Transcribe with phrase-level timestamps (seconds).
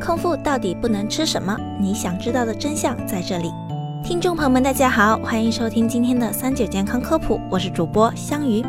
[0.00, 1.54] 空腹到底不能吃什么？
[1.78, 3.52] 你想知道的真相在这里。
[4.02, 8.64] 听众朋友们，大家好，欢迎收听今天的三九健康科普，我是主播香鱼。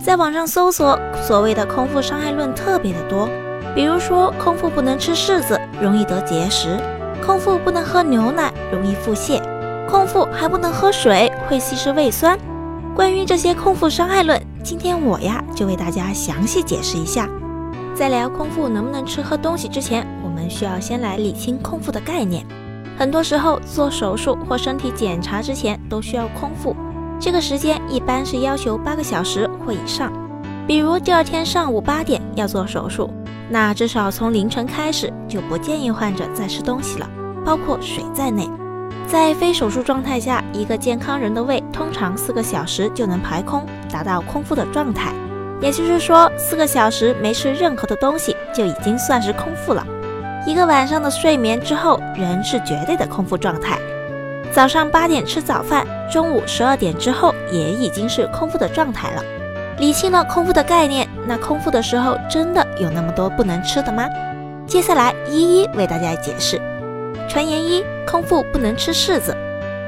[0.00, 3.28] 在网上搜索所谓的空腹伤害论特别的多，
[3.72, 6.76] 比如说空腹不能吃柿子，容易得结石；
[7.24, 9.40] 空腹不能喝牛奶，容易腹泻；
[9.88, 12.36] 空腹还不能喝水，会稀释胃酸。
[12.96, 17.28] 关于这些空腹伤害论，今天我呀就为大家详细解释一下。
[17.94, 20.04] 在聊空腹能不能吃喝东西之前，
[20.48, 22.44] 需要先来理清空腹的概念。
[22.96, 26.76] 很多时候做手术或身体检查之前都需要空腹，
[27.18, 30.12] 这个时间一般是要求八个小时或以上。
[30.66, 33.10] 比如第二天上午八点要做手术，
[33.50, 37.10] 那至少从凌晨开始就不建议患者再吃东西了，
[37.44, 38.48] 包括水在内。
[39.06, 45.12] 在非手术状态下，一个健康人的胃通常四个小时就能排空，达到空腹的状态。
[45.60, 49.86] 也就是说，四个小时没吃任何的东西就已经算是空腹了。
[50.46, 53.78] 一个晚上的睡眠之后，人是绝对的空腹状态。
[54.52, 59.22] 早上八点吃早饭，中午十二点之后也已经是空腹的状态了。
[59.78, 64.06] 理清了空腹的概念，那空腹的时候真的有那么多不能吃的吗？
[64.66, 66.60] 接下来一一为大家解释。
[67.28, 69.34] 传言一：空腹不能吃柿子，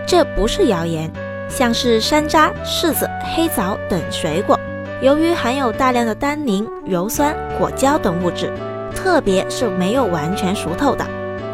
[0.06, 1.11] 这不是谣言。
[1.48, 4.59] 像是山楂、柿子、黑枣等水果。
[5.00, 8.50] 由于含有大量的单宁、鞣酸、果胶等物质，
[8.97, 11.06] 特别是没有完全熟透的，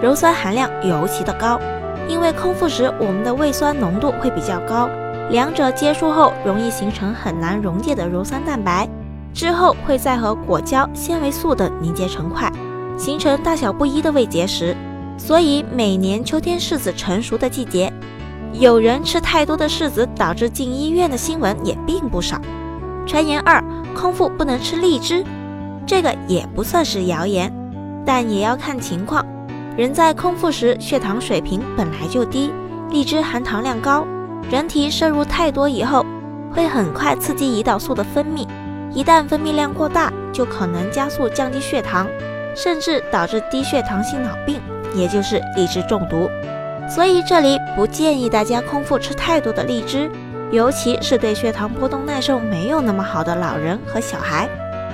[0.03, 1.61] 鞣酸含量尤其的高。
[2.09, 4.89] 因为空腹时我们的胃酸浓度会比较高，
[5.31, 8.89] 两者接触后容易形成很难溶解的鞣酸蛋白，
[9.35, 12.51] 之后会再和果胶、纤维素等凝结成块，
[12.97, 14.77] 形成大小不一的胃结石。
[15.19, 17.93] 所以每年秋天柿子成熟的季节，
[18.53, 22.41] 有人吃太多的柿子导致进医院的新闻也并不少。
[23.07, 23.63] 传言二：
[23.95, 25.25] 空腹不能吃荔枝，
[25.87, 27.53] 这个也不算是谣言，
[28.05, 29.25] 但也要看情况。
[29.77, 32.53] 人在空腹时，血糖水平本来就低，
[32.91, 34.07] 荔枝含糖量高，
[34.51, 36.05] 人体摄入太多以后，
[36.51, 38.47] 会很快刺激胰岛素的分泌，
[38.93, 42.07] 一旦分泌量过大，就可能加速降低血糖，
[42.55, 44.61] 甚至导致低血糖性脑病，
[44.95, 46.29] 也就是荔枝中毒。
[46.89, 50.11] 所以这里不建议大家空腹吃太多的荔枝。
[50.51, 54.47] 尤其是对血糖波动耐受没有那么好的老人和小孩，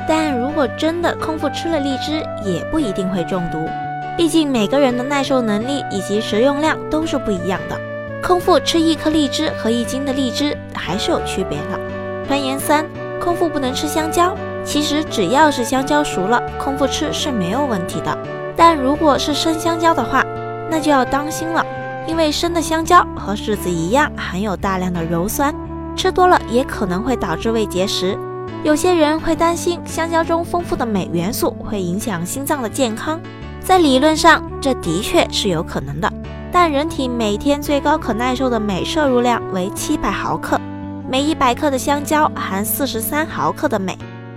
[0.09, 3.69] 但如果真的空腹吃了荔枝，也不一定会中毒。
[4.17, 7.79] 毕竟每个人的耐受能力以及食用量都是不一样的，
[8.23, 11.79] 空腹吃一颗荔枝和一斤的荔枝还是有区别的。
[12.27, 12.87] 传言三：
[13.21, 14.35] 空腹不能吃香蕉。
[14.65, 18.19] 其实只要是香蕉熟了，空腹吃是没有问题的。
[18.57, 20.23] 但如果是生香蕉的话，
[20.71, 21.65] 那就要当心了。
[22.07, 25.55] 因为生的香蕉和柿子一样含有大量的鞣酸，
[25.95, 28.19] 吃多了也可能会导致胃结石。
[28.65, 33.21] 有些人会担心香蕉中丰富的镁元素会影响心脏的健康，
[33.61, 36.13] 在理论上这的确是有可能的。
[36.51, 40.61] 但人体每天最高可耐受的镁摄入量为七百毫克，
[41.09, 43.97] 每一百克的香蕉含四十三毫克的镁，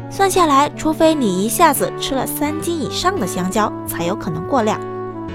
[0.10, 4.80] 算下来，除非你一下子吃了三斤以上的香蕉，才有可能过量。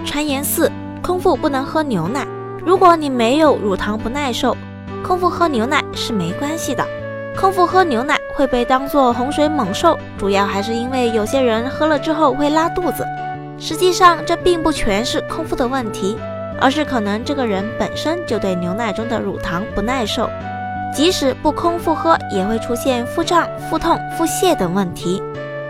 [0.05, 0.71] 传言四。
[1.03, 2.27] 空腹不能喝牛奶。
[2.65, 4.57] 如果你没有乳糖不耐受，
[5.05, 6.85] 空腹喝牛奶是没关系的。
[7.37, 13.07] 空腹喝牛奶会被当作洪水猛兽，主要还是因为有些人喝了之后会拉肚子。
[13.59, 16.17] 实际上，这并不全是空腹的问题，
[16.59, 20.31] 而是可能这个人本身就对牛奶中的乳糖不耐受。
[20.95, 25.23] 即使不空腹喝，也会出现腹胀、腹痛、腹泻等问题。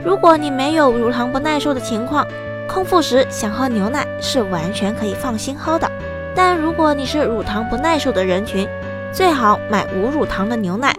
[0.05, 2.25] 如果你没有乳糖不耐受的情况，
[2.69, 5.91] 空腹时想喝牛奶是完全可以放心喝的，
[6.33, 8.69] 但如果你是乳糖不耐受的人群，
[9.13, 10.95] 最好买无乳糖的牛奶，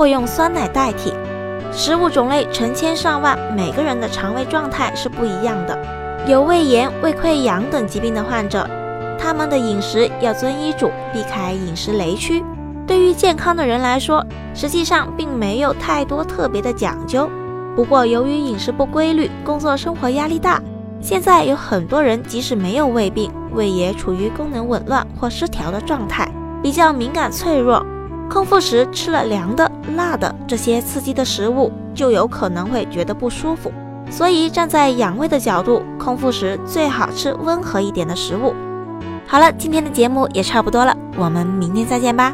[0.00, 1.12] 或用酸奶代替。
[1.70, 5.78] 食物种类成千上万，每个人的肠胃状态是不一样的。
[6.26, 8.66] 有胃炎、胃溃疡等疾病的患者，
[9.18, 12.42] 他们的饮食要遵医嘱，避开饮食雷区。
[12.86, 14.24] 对于健康的人来说，
[14.54, 17.28] 实际上并没有太多特别的讲究。
[17.76, 20.62] 不过由于饮食不规律，工作生活压力大。
[21.02, 26.26] 现在有很多人，即使没有胃病，胃也处于功能紊乱或失调的状态，
[26.62, 27.84] 比较敏感脆弱。
[28.30, 33.72] 空腹时吃了凉的、辣的这些刺激的食物，就有可能会觉得不舒服。
[34.08, 38.54] 所以站在养胃的角度，空腹时最好吃温和一点的食物。
[39.26, 42.32] 好了，今天的节目也差不多了，我们明天再见吧。